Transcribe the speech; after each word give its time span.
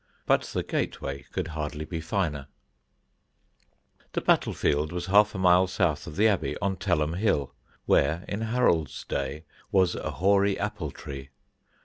But 0.25 0.41
the 0.45 0.63
gateway 0.63 1.27
could 1.31 1.49
hardly 1.49 1.85
be 1.85 2.01
finer. 2.01 2.47
[Sidenote: 2.47 3.37
BATTLE 3.39 3.99
CRIES] 3.99 4.09
The 4.13 4.21
battle 4.21 4.53
field 4.53 4.91
was 4.91 5.05
half 5.05 5.35
a 5.35 5.37
mile 5.37 5.67
south 5.67 6.07
of 6.07 6.15
the 6.15 6.27
Abbey, 6.27 6.57
on 6.59 6.77
Telham 6.77 7.17
hill, 7.19 7.53
where 7.85 8.25
in 8.27 8.41
Harold's 8.41 9.03
day 9.03 9.45
was 9.71 9.93
a 9.93 10.09
hoary 10.09 10.57
apple 10.57 10.89
tree. 10.89 11.29